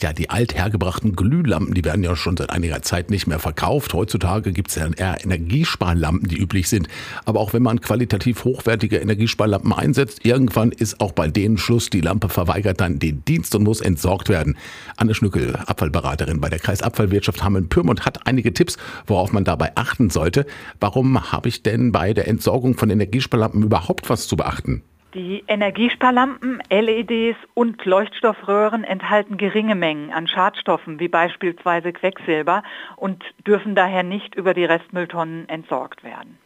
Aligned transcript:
Ja, 0.00 0.12
die 0.12 0.30
althergebrachten 0.30 1.16
Glühlampen, 1.16 1.74
die 1.74 1.84
werden 1.84 2.04
ja 2.04 2.14
schon 2.14 2.36
seit 2.36 2.50
einiger 2.50 2.82
Zeit 2.82 3.10
nicht 3.10 3.26
mehr 3.26 3.40
verkauft. 3.40 3.94
Heutzutage 3.94 4.52
gibt 4.52 4.68
es 4.68 4.76
ja 4.76 4.88
eher 4.96 5.24
Energiesparlampen, 5.24 6.28
die 6.28 6.38
üblich 6.38 6.68
sind. 6.68 6.86
Aber 7.24 7.40
auch 7.40 7.52
wenn 7.52 7.64
man 7.64 7.80
qualitativ 7.80 8.44
hochwertige 8.44 8.98
Energiesparlampen 8.98 9.72
einsetzt, 9.72 10.24
irgendwann 10.24 10.70
ist 10.70 11.00
auch 11.00 11.10
bei 11.10 11.26
denen 11.26 11.58
Schluss. 11.58 11.90
Die 11.90 12.00
Lampe 12.00 12.28
verweigert 12.28 12.80
dann 12.80 13.00
den 13.00 13.24
Dienst 13.24 13.56
und 13.56 13.64
muss 13.64 13.80
entsorgt 13.80 14.28
werden. 14.28 14.56
Anne 14.96 15.16
Schnückel, 15.16 15.56
Abfallberaterin 15.56 16.40
bei 16.40 16.48
der 16.48 16.60
Kreisabfallwirtschaft 16.60 17.42
Hameln-Pyrmont, 17.42 18.06
hat 18.06 18.24
einige 18.28 18.54
Tipps, 18.54 18.76
worauf 19.08 19.32
man 19.32 19.42
dabei 19.42 19.72
achten 19.74 20.10
sollte. 20.10 20.46
Warum 20.78 21.32
habe 21.32 21.48
ich 21.48 21.64
denn 21.64 21.90
bei 21.90 22.14
der 22.14 22.28
Entsorgung 22.28 22.76
von 22.76 22.88
Energiesparlampen 22.88 23.64
überhaupt 23.64 24.08
was 24.08 24.28
zu 24.28 24.36
beachten? 24.36 24.82
Die 25.14 25.42
Energiesparlampen, 25.48 26.60
LEDs 26.68 27.38
und 27.54 27.82
Leuchtstoffröhren 27.86 28.84
enthalten 28.84 29.38
geringe 29.38 29.74
Mengen 29.74 30.12
an 30.12 30.28
Schadstoffen 30.28 31.00
wie 31.00 31.08
beispielsweise 31.08 31.94
Quecksilber 31.94 32.62
und 32.96 33.24
dürfen 33.46 33.74
daher 33.74 34.02
nicht 34.02 34.34
über 34.34 34.52
die 34.52 34.66
Restmülltonnen 34.66 35.48
entsorgt 35.48 36.04
werden. 36.04 36.38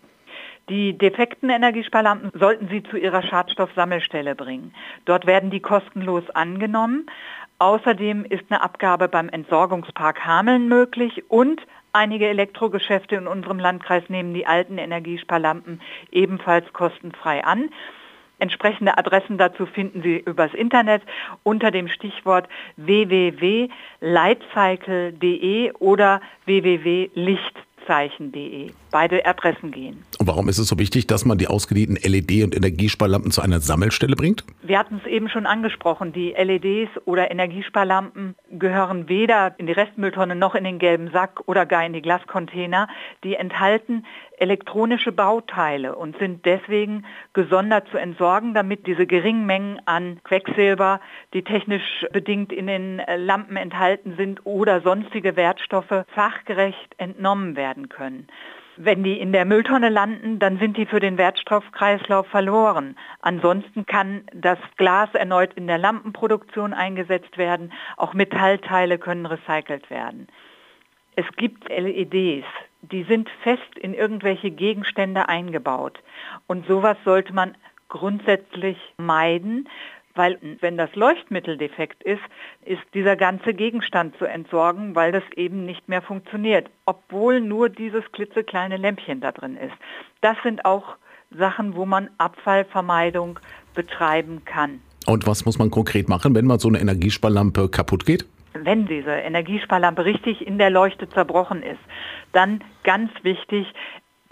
Die 0.68 0.96
defekten 0.96 1.50
Energiesparlampen 1.50 2.30
sollten 2.38 2.68
Sie 2.68 2.84
zu 2.84 2.96
Ihrer 2.96 3.22
Schadstoffsammelstelle 3.22 4.36
bringen. 4.36 4.72
Dort 5.06 5.26
werden 5.26 5.50
die 5.50 5.58
kostenlos 5.58 6.30
angenommen. 6.30 7.06
Außerdem 7.58 8.24
ist 8.24 8.44
eine 8.48 8.62
Abgabe 8.62 9.08
beim 9.08 9.28
Entsorgungspark 9.28 10.24
Hameln 10.24 10.68
möglich 10.68 11.24
und 11.28 11.60
einige 11.92 12.28
Elektrogeschäfte 12.28 13.16
in 13.16 13.26
unserem 13.26 13.58
Landkreis 13.58 14.08
nehmen 14.08 14.34
die 14.34 14.46
alten 14.46 14.78
Energiesparlampen 14.78 15.80
ebenfalls 16.12 16.72
kostenfrei 16.72 17.42
an. 17.42 17.70
Entsprechende 18.42 18.98
Adressen 18.98 19.38
dazu 19.38 19.64
finden 19.66 20.02
Sie 20.02 20.16
übers 20.16 20.52
Internet 20.52 21.02
unter 21.44 21.70
dem 21.70 21.86
Stichwort 21.86 22.48
www.lightcycle.de 22.76 25.70
oder 25.78 26.20
www.licht 26.44 27.54
Zeichen.de. 27.86 28.72
Beide 28.90 29.24
Adressen 29.26 29.70
gehen. 29.70 30.02
Und 30.18 30.26
warum 30.26 30.48
ist 30.48 30.58
es 30.58 30.66
so 30.66 30.76
wichtig, 30.76 31.06
dass 31.06 31.24
man 31.24 31.38
die 31.38 31.46
ausgedienten 31.46 31.98
LED- 32.02 32.42
und 32.42 32.56
Energiesparlampen 32.56 33.30
zu 33.30 33.42
einer 33.42 33.60
Sammelstelle 33.60 34.16
bringt? 34.16 34.44
Wir 34.62 34.80
hatten 34.80 35.00
es 35.04 35.08
eben 35.08 35.28
schon 35.28 35.46
angesprochen. 35.46 36.12
Die 36.12 36.32
LEDs 36.32 36.90
oder 37.04 37.30
Energiesparlampen 37.30 38.34
gehören 38.58 39.08
weder 39.08 39.54
in 39.58 39.66
die 39.66 39.72
Restmülltonne 39.72 40.34
noch 40.34 40.54
in 40.54 40.64
den 40.64 40.78
gelben 40.78 41.10
Sack 41.10 41.42
oder 41.46 41.66
gar 41.66 41.84
in 41.84 41.92
die 41.92 42.02
Glascontainer. 42.02 42.88
Die 43.24 43.34
enthalten 43.34 44.04
elektronische 44.38 45.12
Bauteile 45.12 45.96
und 45.96 46.18
sind 46.18 46.44
deswegen 46.44 47.04
gesondert 47.32 47.88
zu 47.88 47.98
entsorgen, 47.98 48.54
damit 48.54 48.86
diese 48.86 49.06
geringen 49.06 49.46
Mengen 49.46 49.80
an 49.86 50.20
Quecksilber, 50.24 51.00
die 51.32 51.42
technisch 51.42 52.06
bedingt 52.12 52.52
in 52.52 52.66
den 52.66 53.02
Lampen 53.16 53.56
enthalten 53.56 54.14
sind 54.16 54.44
oder 54.44 54.80
sonstige 54.80 55.36
Wertstoffe 55.36 56.04
fachgerecht 56.14 56.94
entnommen 56.98 57.56
werden 57.56 57.88
können. 57.88 58.28
Wenn 58.76 59.02
die 59.02 59.20
in 59.20 59.32
der 59.32 59.44
Mülltonne 59.44 59.90
landen, 59.90 60.38
dann 60.38 60.58
sind 60.58 60.76
die 60.78 60.86
für 60.86 61.00
den 61.00 61.18
Wertstoffkreislauf 61.18 62.26
verloren. 62.26 62.96
Ansonsten 63.20 63.84
kann 63.84 64.24
das 64.32 64.58
Glas 64.76 65.10
erneut 65.14 65.52
in 65.54 65.66
der 65.66 65.78
Lampenproduktion 65.78 66.72
eingesetzt 66.72 67.36
werden. 67.36 67.72
Auch 67.98 68.14
Metallteile 68.14 68.98
können 68.98 69.26
recycelt 69.26 69.90
werden. 69.90 70.28
Es 71.16 71.26
gibt 71.36 71.68
LEDs, 71.68 72.46
die 72.80 73.02
sind 73.02 73.28
fest 73.42 73.78
in 73.78 73.92
irgendwelche 73.92 74.50
Gegenstände 74.50 75.28
eingebaut. 75.28 76.02
Und 76.46 76.66
sowas 76.66 76.96
sollte 77.04 77.34
man 77.34 77.54
grundsätzlich 77.88 78.78
meiden, 78.96 79.68
weil 80.14 80.38
wenn 80.60 80.76
das 80.76 80.94
Leuchtmittel 80.94 81.56
defekt 81.56 82.02
ist, 82.02 82.22
ist 82.64 82.82
dieser 82.94 83.16
ganze 83.16 83.54
Gegenstand 83.54 84.16
zu 84.18 84.24
entsorgen, 84.24 84.94
weil 84.94 85.12
das 85.12 85.22
eben 85.36 85.64
nicht 85.64 85.88
mehr 85.88 86.02
funktioniert, 86.02 86.70
obwohl 86.86 87.40
nur 87.40 87.68
dieses 87.68 88.04
klitzekleine 88.12 88.76
Lämpchen 88.76 89.20
da 89.20 89.32
drin 89.32 89.56
ist. 89.56 89.74
Das 90.20 90.36
sind 90.42 90.64
auch 90.64 90.96
Sachen, 91.30 91.74
wo 91.74 91.86
man 91.86 92.10
Abfallvermeidung 92.18 93.38
betreiben 93.74 94.44
kann. 94.44 94.80
Und 95.06 95.26
was 95.26 95.44
muss 95.44 95.58
man 95.58 95.70
konkret 95.70 96.08
machen, 96.08 96.34
wenn 96.34 96.46
mal 96.46 96.60
so 96.60 96.68
eine 96.68 96.80
Energiesparlampe 96.80 97.68
kaputt 97.68 98.06
geht? 98.06 98.26
wenn 98.54 98.86
diese 98.86 99.10
Energiesparlampe 99.10 100.04
richtig 100.04 100.46
in 100.46 100.58
der 100.58 100.70
Leuchte 100.70 101.08
zerbrochen 101.08 101.62
ist, 101.62 101.80
dann 102.32 102.62
ganz 102.84 103.10
wichtig, 103.22 103.66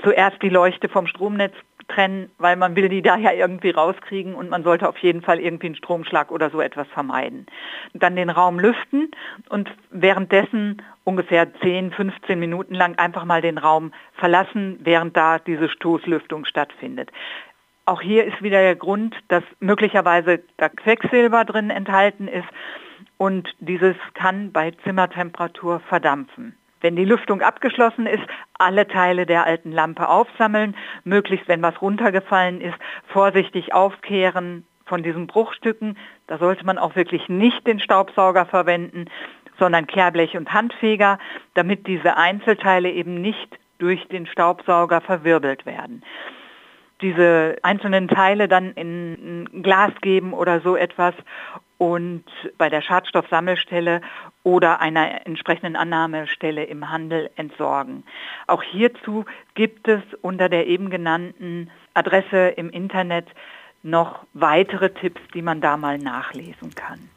zuerst 0.02 0.40
die 0.42 0.48
Leuchte 0.48 0.88
vom 0.88 1.06
Stromnetz 1.06 1.54
trennen, 1.90 2.30
weil 2.38 2.56
man 2.56 2.76
will 2.76 2.88
die 2.88 3.02
da 3.02 3.16
ja 3.16 3.32
irgendwie 3.32 3.70
rauskriegen 3.70 4.34
und 4.34 4.48
man 4.48 4.62
sollte 4.62 4.88
auf 4.88 4.98
jeden 4.98 5.22
Fall 5.22 5.40
irgendwie 5.40 5.66
einen 5.66 5.76
Stromschlag 5.76 6.30
oder 6.30 6.50
so 6.50 6.60
etwas 6.60 6.88
vermeiden. 6.88 7.46
Dann 7.94 8.16
den 8.16 8.30
Raum 8.30 8.58
lüften 8.58 9.10
und 9.48 9.70
währenddessen 9.90 10.82
ungefähr 11.04 11.52
10, 11.60 11.92
15 11.92 12.38
Minuten 12.38 12.74
lang 12.74 12.96
einfach 12.98 13.24
mal 13.24 13.42
den 13.42 13.58
Raum 13.58 13.92
verlassen, 14.14 14.78
während 14.82 15.16
da 15.16 15.38
diese 15.38 15.68
Stoßlüftung 15.68 16.44
stattfindet. 16.44 17.10
Auch 17.86 18.00
hier 18.00 18.24
ist 18.24 18.42
wieder 18.42 18.60
der 18.60 18.76
Grund, 18.76 19.16
dass 19.28 19.42
möglicherweise 19.58 20.40
da 20.58 20.68
Quecksilber 20.68 21.44
drin 21.44 21.70
enthalten 21.70 22.28
ist 22.28 22.46
und 23.16 23.48
dieses 23.58 23.96
kann 24.14 24.52
bei 24.52 24.70
Zimmertemperatur 24.84 25.80
verdampfen. 25.80 26.54
Wenn 26.80 26.96
die 26.96 27.04
Lüftung 27.04 27.42
abgeschlossen 27.42 28.06
ist, 28.06 28.22
alle 28.58 28.88
Teile 28.88 29.26
der 29.26 29.44
alten 29.44 29.72
Lampe 29.72 30.08
aufsammeln, 30.08 30.76
möglichst, 31.04 31.48
wenn 31.48 31.62
was 31.62 31.80
runtergefallen 31.82 32.60
ist, 32.60 32.76
vorsichtig 33.08 33.74
aufkehren 33.74 34.64
von 34.86 35.02
diesen 35.02 35.26
Bruchstücken. 35.26 35.96
Da 36.26 36.38
sollte 36.38 36.64
man 36.64 36.78
auch 36.78 36.96
wirklich 36.96 37.28
nicht 37.28 37.66
den 37.66 37.80
Staubsauger 37.80 38.46
verwenden, 38.46 39.06
sondern 39.58 39.86
Kehrblech 39.86 40.36
und 40.36 40.52
Handfeger, 40.52 41.18
damit 41.54 41.86
diese 41.86 42.16
Einzelteile 42.16 42.90
eben 42.90 43.20
nicht 43.20 43.58
durch 43.78 44.06
den 44.08 44.26
Staubsauger 44.26 45.00
verwirbelt 45.00 45.66
werden 45.66 46.02
diese 47.02 47.56
einzelnen 47.62 48.08
Teile 48.08 48.48
dann 48.48 48.72
in 48.72 49.62
Glas 49.62 49.92
geben 50.00 50.32
oder 50.32 50.60
so 50.60 50.76
etwas 50.76 51.14
und 51.80 52.24
bei 52.58 52.68
der 52.68 52.82
Schadstoffsammelstelle 52.82 54.02
oder 54.42 54.82
einer 54.82 55.26
entsprechenden 55.26 55.76
Annahmestelle 55.76 56.64
im 56.64 56.90
Handel 56.90 57.30
entsorgen. 57.36 58.04
Auch 58.46 58.62
hierzu 58.62 59.24
gibt 59.54 59.88
es 59.88 60.02
unter 60.20 60.50
der 60.50 60.66
eben 60.66 60.90
genannten 60.90 61.70
Adresse 61.94 62.48
im 62.48 62.68
Internet 62.68 63.28
noch 63.82 64.26
weitere 64.34 64.90
Tipps, 64.90 65.22
die 65.32 65.40
man 65.40 65.62
da 65.62 65.78
mal 65.78 65.96
nachlesen 65.96 66.74
kann. 66.74 67.08